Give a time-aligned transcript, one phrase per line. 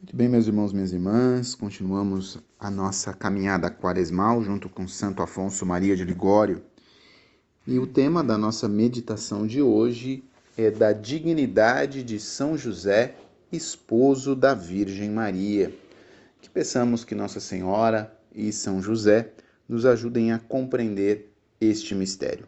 [0.00, 5.66] Muito bem, meus irmãos, minhas irmãs, continuamos a nossa caminhada quaresmal junto com Santo Afonso
[5.66, 6.62] Maria de Ligório.
[7.66, 10.24] E o tema da nossa meditação de hoje
[10.56, 13.14] é da dignidade de São José,
[13.52, 15.70] esposo da Virgem Maria.
[16.40, 19.32] Que peçamos que Nossa Senhora e São José
[19.68, 21.30] nos ajudem a compreender
[21.60, 22.46] este mistério.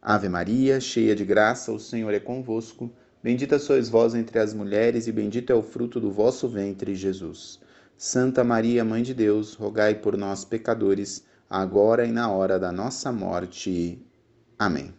[0.00, 2.92] Ave Maria, cheia de graça, o Senhor é convosco.
[3.22, 7.58] Bendita sois vós entre as mulheres, e bendito é o fruto do vosso ventre, Jesus.
[7.96, 13.10] Santa Maria, Mãe de Deus, rogai por nós, pecadores, agora e na hora da nossa
[13.10, 13.98] morte.
[14.58, 14.94] Amém.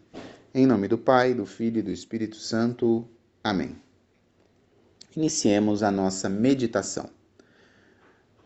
[0.54, 3.08] Em nome do Pai, do Filho e do Espírito Santo.
[3.44, 3.76] Amém.
[5.16, 7.10] Iniciemos a nossa meditação.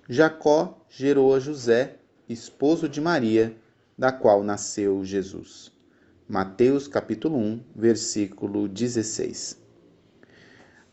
[0.09, 1.95] Jacó gerou a José,
[2.27, 3.55] esposo de Maria,
[3.97, 5.71] da qual nasceu Jesus.
[6.27, 9.60] Mateus capítulo 1, versículo 16.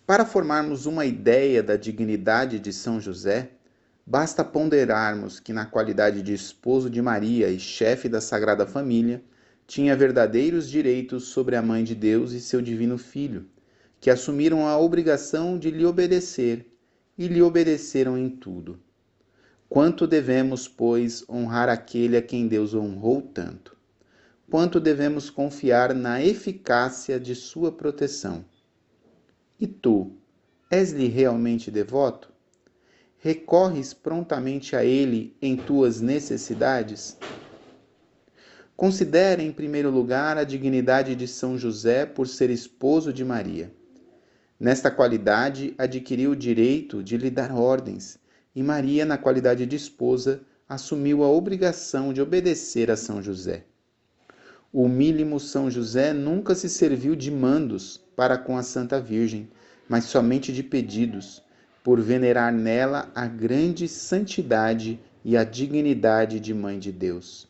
[0.08, 3.50] Para formarmos uma ideia da dignidade de São José,
[4.06, 9.22] basta ponderarmos que, na qualidade de esposo de Maria e chefe da Sagrada Família,
[9.66, 13.50] tinha verdadeiros direitos sobre a Mãe de Deus e seu Divino Filho,
[14.00, 16.74] que assumiram a obrigação de lhe obedecer
[17.18, 18.80] e lhe obedeceram em tudo.
[19.68, 23.76] Quanto devemos, pois, honrar aquele a quem Deus honrou tanto?
[24.50, 28.42] Quanto devemos confiar na eficácia de sua proteção?
[29.60, 30.12] E tu,
[30.70, 32.32] és-lhe realmente devoto?
[33.18, 37.16] Recorres prontamente a ele em tuas necessidades?
[38.76, 43.72] Considere, em primeiro lugar, a dignidade de São José por ser esposo de Maria.
[44.60, 48.16] Nesta qualidade, adquiriu o direito de lhe dar ordens,
[48.54, 53.64] e Maria, na qualidade de esposa, assumiu a obrigação de obedecer a São José.
[54.70, 59.48] O humílimo São José nunca se serviu de mandos para com a Santa Virgem,
[59.88, 61.42] mas somente de pedidos,
[61.82, 67.48] por venerar nela a grande santidade e a dignidade de Mãe de Deus.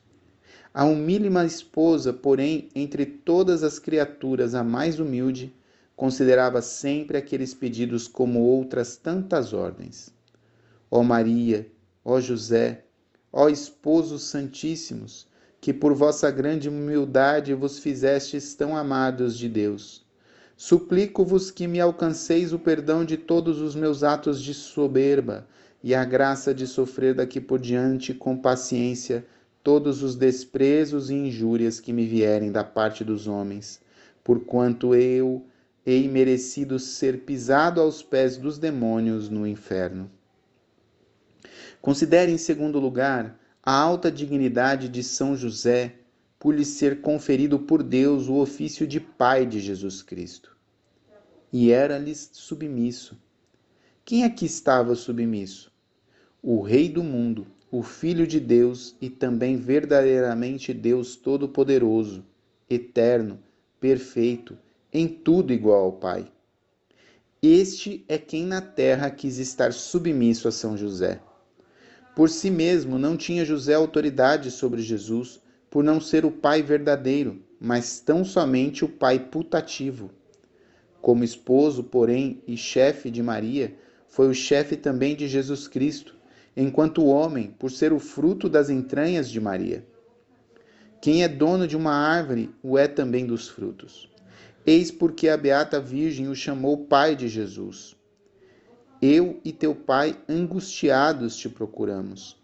[0.73, 5.53] A humílima esposa, porém, entre todas as criaturas a mais humilde,
[5.97, 10.15] considerava sempre aqueles pedidos como outras tantas ordens.
[10.89, 11.67] Ó Maria,
[12.05, 12.85] ó José,
[13.33, 15.27] ó esposos santíssimos,
[15.61, 20.07] que por vossa grande humildade vos fizestes tão amados de Deus
[20.61, 25.47] Suplico-vos que me alcanceis o perdão de todos os meus atos de soberba
[25.85, 29.25] e a graça de sofrer daqui por diante com paciência
[29.63, 33.81] todos os desprezos e injúrias que me vierem da parte dos homens,
[34.25, 35.47] porquanto eu
[35.87, 40.11] hei merecido ser pisado aos pés dos demônios no inferno.
[41.81, 45.97] Considere, em segundo lugar, a alta dignidade de São José
[46.39, 50.57] por lhe ser conferido por Deus o ofício de Pai de Jesus Cristo.
[51.53, 53.15] E era-lhes submisso.
[54.07, 55.71] Quem aqui estava submisso?
[56.43, 62.25] O Rei do mundo, o Filho de Deus e também verdadeiramente Deus Todo-Poderoso,
[62.71, 63.39] eterno,
[63.79, 64.57] perfeito,
[64.91, 66.33] em tudo igual ao Pai.
[67.43, 71.21] Este é quem na terra quis estar submisso a São José.
[72.19, 75.41] Por si mesmo não tinha José autoridade sobre Jesus,
[75.71, 80.11] por não ser o pai verdadeiro, mas tão somente o pai putativo.
[81.01, 83.73] Como esposo, porém, e chefe de Maria,
[84.09, 86.17] foi o chefe também de Jesus Cristo,
[86.57, 89.87] enquanto homem, por ser o fruto das entranhas de Maria.
[91.01, 94.11] Quem é dono de uma árvore, o é também dos frutos.
[94.67, 97.97] Eis porque a Beata Virgem o chamou Pai de Jesus.
[99.01, 102.37] Eu e teu Pai angustiados te procuramos.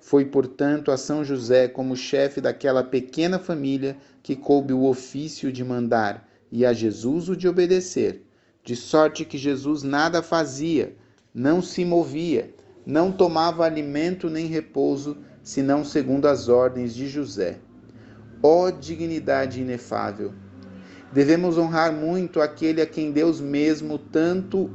[0.00, 5.62] Foi, portanto, a São José, como chefe daquela pequena família, que coube o ofício de
[5.62, 8.24] mandar e a Jesus o de obedecer,
[8.64, 10.96] de sorte que Jesus nada fazia,
[11.32, 12.52] não se movia,
[12.84, 17.58] não tomava alimento nem repouso, senão segundo as ordens de José.
[18.42, 20.32] Ó oh, dignidade inefável!
[21.12, 24.70] Devemos honrar muito aquele a quem Deus mesmo tanto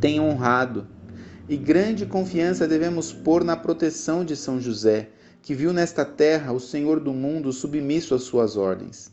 [0.00, 0.86] tem honrado
[1.48, 5.08] e grande confiança devemos pôr na proteção de São José,
[5.40, 9.10] que viu nesta terra o Senhor do mundo submisso às suas ordens.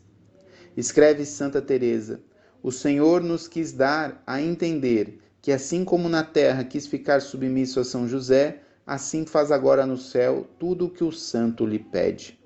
[0.76, 2.20] Escreve Santa Teresa:
[2.62, 7.80] O Senhor nos quis dar a entender que assim como na terra quis ficar submisso
[7.80, 12.38] a São José, assim faz agora no céu tudo o que o santo lhe pede.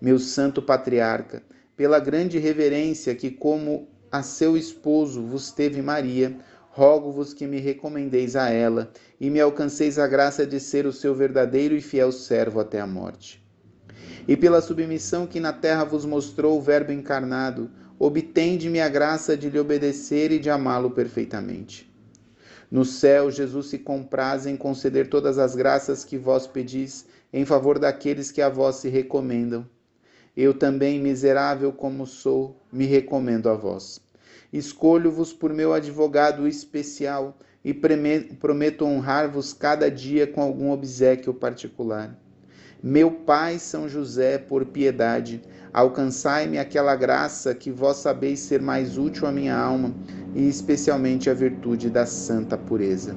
[0.00, 1.42] Meu santo patriarca,
[1.76, 6.36] pela grande reverência que como a seu esposo vos teve Maria,
[6.74, 8.90] rogo-vos que me recomendeis a ela
[9.20, 12.86] e me alcanceis a graça de ser o seu verdadeiro e fiel servo até a
[12.86, 13.42] morte.
[14.26, 19.50] E pela submissão que na terra vos mostrou o Verbo encarnado, obtende-me a graça de
[19.50, 21.92] lhe obedecer e de amá-lo perfeitamente.
[22.70, 27.78] No céu, Jesus se compraz em conceder todas as graças que vós pedis em favor
[27.78, 29.68] daqueles que a vós se recomendam.
[30.34, 34.00] Eu também, miserável como sou, me recomendo a vós.
[34.52, 42.18] Escolho-vos por meu advogado especial e prometo honrar-vos cada dia com algum obsequio particular.
[42.82, 45.40] Meu Pai São José, por piedade,
[45.72, 49.94] alcançai-me aquela graça que vós sabeis ser mais útil à minha alma
[50.34, 53.16] e especialmente a virtude da santa pureza.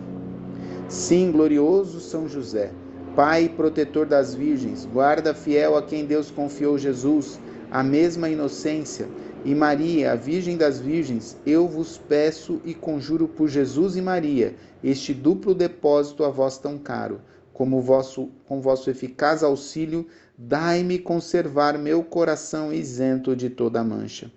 [0.88, 2.72] Sim, glorioso São José,
[3.16, 7.40] Pai e protetor das virgens, guarda fiel a quem Deus confiou Jesus,
[7.72, 9.08] a mesma inocência,
[9.44, 14.56] e Maria, a Virgem das Virgens, eu vos peço e conjuro por Jesus e Maria,
[14.84, 17.22] este duplo depósito a vós tão caro,
[17.54, 20.08] como vosso, com vosso eficaz auxílio,
[20.38, 24.32] dai-me conservar meu coração isento de toda mancha,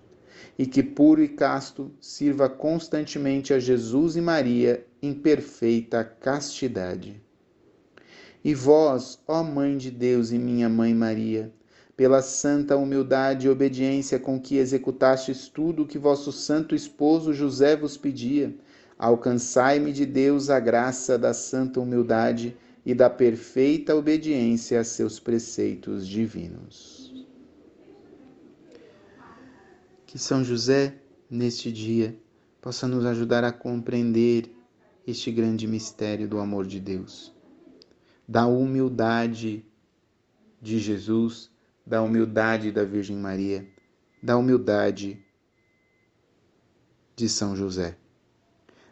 [0.57, 7.21] e que puro e casto sirva constantemente a Jesus e Maria em perfeita castidade.
[8.43, 11.51] E vós, ó Mãe de Deus e minha Mãe Maria,
[11.99, 17.75] pela santa humildade e obediência com que executastes tudo o que vosso santo esposo José
[17.75, 18.55] vos pedia,
[18.97, 22.55] alcançai-me de Deus a graça da santa humildade
[22.85, 27.13] e da perfeita obediência a seus preceitos divinos.
[30.05, 30.95] Que São José,
[31.29, 32.17] neste dia,
[32.61, 34.49] possa nos ajudar a compreender
[35.05, 37.37] este grande mistério do amor de Deus
[38.25, 39.65] da humildade
[40.61, 41.49] de Jesus,
[41.89, 43.67] da humildade da Virgem Maria,
[44.21, 45.19] da humildade
[47.15, 47.97] de São José.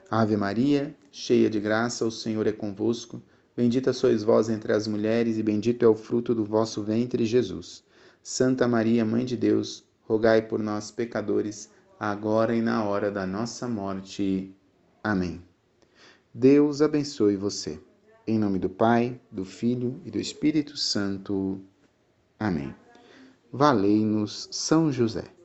[0.10, 3.22] Ave Maria, cheia de graça, o Senhor é convosco.
[3.56, 7.84] Bendita sois vós entre as mulheres, e bendito é o fruto do vosso ventre, Jesus.
[8.24, 13.68] Santa Maria, Mãe de Deus, rogai por nós, pecadores, agora e na hora da nossa
[13.68, 14.52] morte.
[15.04, 15.40] Amém.
[16.34, 17.80] Deus abençoe você.
[18.26, 21.62] Em nome do Pai, do Filho e do Espírito Santo.
[22.40, 22.74] Amém.
[23.58, 25.37] Valei-nos São José.